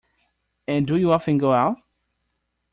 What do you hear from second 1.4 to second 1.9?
out?